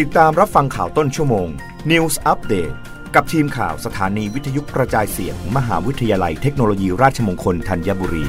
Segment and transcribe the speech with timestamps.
[0.00, 1.48] ติดตามรับฟังข่าวต้นชั่วโมง
[1.90, 2.74] News Update
[3.14, 8.24] กับทีมข่าวสถานีวิทยุกระจายเสียงมมหาวิทยาลัยเทคโนโลยีราชมงคลธัญบุรี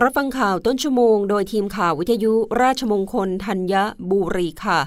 [0.00, 2.32] รับฟังข่าวต้นชั่วโมงโดยทีมข่าววิทยุ
[2.62, 3.74] ราชมงคลธัญ
[4.10, 4.80] บุรีค่ะ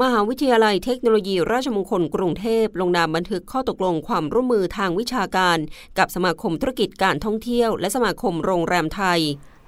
[0.00, 5.58] มหาวิทยาลัยเทคโนโลยีราชมงคลกรุงเทพลงนามบันทึกข้อตกลงความร่วมมือทางวิชาการ
[5.98, 9.22] กับสมาคมธุรกิจการท่องเที่ยว และสมาคมโรงแรมไทย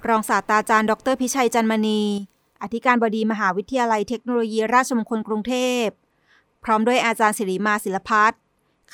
[0.09, 2.03] รองศาสตราจารย์ ดรพิชัยจันมณี
[2.63, 5.55] อธิการบดีมหาวิทยาลัยเทคโนโลยีราชมงคลกรุงเท
[5.85, 5.87] พ
[6.65, 8.41] พร้อมด้วยอาจารย์ศิริมาศิลพัฒน์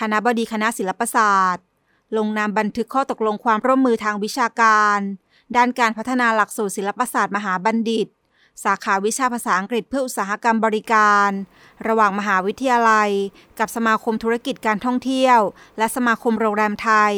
[0.00, 1.64] คณะบดีคณะศิลปศาสตร์
[2.16, 4.98] ลงนามบันทึกข้อตกลงความร่วมมือทางวิชาการ
[5.56, 8.06] ด้านการพัฒนาหลักสูตรศิลปศาสตร์มหาบัณฑิต
[8.64, 11.30] สาขาวิชาภาษาอังกฤษเพื่ออุตสาหกรรมบริการ
[11.88, 13.10] ระหว่างมหาวิทยาลัย
[13.58, 15.38] กับสมาคมธุรกิจการท่องเที่ยว
[15.78, 17.14] และสมาคมโรงแรมไทย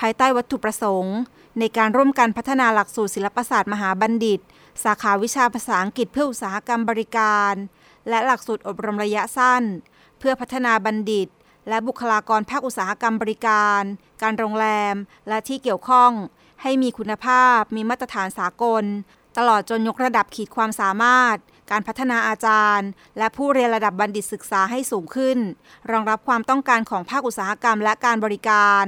[0.00, 1.16] ภายใต้วัตถุประสงค์
[1.58, 4.40] ในการร่วมกันพัฒนาหลักสูตรศิลปศาสตร์มหาบัณฑิต
[4.84, 7.54] สาขาวิชาภาษาอังกฤษเพื่ออุตสาหกรรมบริการ
[8.08, 9.62] และหลักสูตรอบรมระยะสั้น
[10.18, 11.28] เพื่อพัฒนาบัณฑิต
[11.68, 13.82] และบุคลากรภาคอุตสาหกรรมบริการ
[14.22, 14.94] การโรงแรม
[15.28, 16.10] และที่เกี่ยวข้อง
[16.62, 18.84] ให้มีคุณภาพ มีมาตรฐานสากล
[19.38, 21.36] ตลอดจนยกระดับขีดความสามารถ
[21.70, 25.38] การพัฒนาอาจารย์ และผู้เรียนระดับบัณฑิตศึกษาให้สูงขึ้น
[25.90, 28.84] รองรับความต้องการของภาคอุตสาหกรรมและการบริการ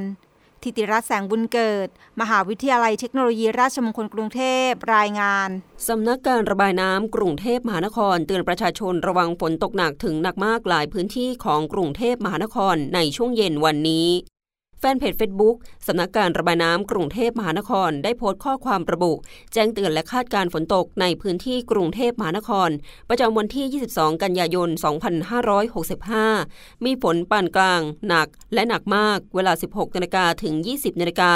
[0.67, 1.89] ทิติรัตน์แสงบุญเกิด
[2.21, 5.49] มหาวิทยาลัยเทคโนโลยีราชมงคลกรุงเทพรายงาน
[5.89, 14.09] สำนักการระบายน้ำกรุงเทพมหานคร เตือนประชาชนระวังฝนตกหนักถึงหนักมากหลายพื้นที่ของกรุงเทพมหานครในช่วงเย็นวันนี้
[14.81, 19.13] แฟนเพจ Facebook สำนักการระบายน้ำกรุงเทพมหานคร ได้โพสต์ข้อความระบุ
[19.53, 22.71] แจ้งเตือนและคาดการฝนตกในพื้นที่กรุงเทพมหานคร
[23.09, 24.69] ประจำวันที่ 22 กันยายน
[26.17, 31.33] 2565 มีฝนปานกลาง หนักและหนักมาก เวลา 16นาฬิกาถึง 20นาฬิกา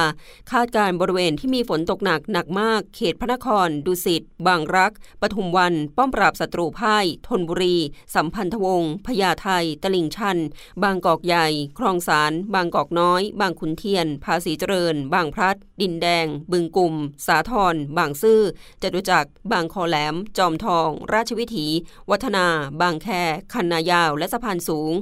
[0.52, 7.76] คาดการบริเวณที่มีฝนตกหนักหนักมาก เขตพระนคร ดุสิต บางรัก ปทุมวัน ป้อมปราบศัตรูพ่ายธนบุรี
[8.14, 9.48] สัมพันธวงศ์พญาไท
[9.82, 10.38] ตลิ่งชัน
[10.82, 11.46] บางกอกใหญ่
[11.78, 16.94] คลองสาร บางกอกน้อยบางขุนเทียน ภาษีเจริญ บางพลัด ดินแดง บึงกลุ่ม
[17.26, 18.40] สาทรบางซื่อ
[18.82, 21.66] จตุจักร บางคอแหลม จอมทอง ราชวิถี
[22.10, 22.46] วัฒนา
[22.80, 23.08] บางแค
[23.52, 24.92] คันนายาว และสะพานสูง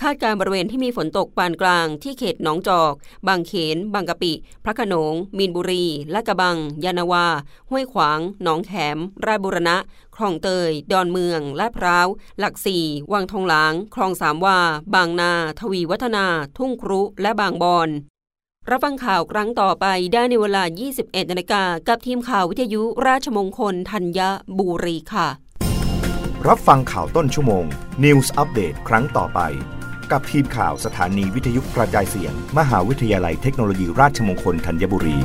[0.00, 2.94] คาดการบริเวณที่มีฝนตกปานกลางที่เขตหนองจอก
[3.28, 4.32] บางเขน บางกะปิ
[4.64, 7.26] พระขนงมีนบุรีและกระบัง ยานาวา
[7.70, 9.76] ห้วยขวาง หนองแขม ราชบุรณะ
[10.16, 12.08] คลองเตย ดอนเมือง ลาดพร้าว
[12.38, 14.58] หลักสี่ วังทองหลาง คลองสามวา
[14.94, 16.26] บางนา ทวีวัฒนา
[16.58, 17.88] ทุ่งครุ และบางบอน
[18.70, 20.62] รับฟังข่าวครั้งต่อไปได้ในเวลา
[20.96, 24.20] 21นาฬิกากับทีมข่าววิทยุราชมงคลธัญ
[24.58, 25.28] บุรีค่ะ
[26.48, 27.64] รับฟังข่าวต้นชั่วโมง
[28.04, 29.40] News Update ครั้งต่อไป
[30.12, 35.18] กับทีมข่าวสถานีวิทยุกระจายเสียง มหาวิทยาลัยเทคโนโลยีราชมงคลธัญบุรี